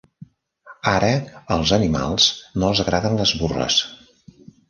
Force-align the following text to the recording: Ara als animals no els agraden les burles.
Ara 0.91 1.09
als 1.57 1.73
animals 1.77 2.27
no 2.63 2.71
els 2.71 2.81
agraden 2.87 3.21
les 3.23 3.35
burles. 3.43 3.79